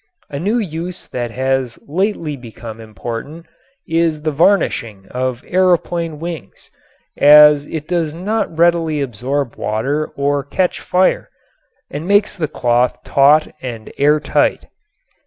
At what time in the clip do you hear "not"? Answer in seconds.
8.15-8.57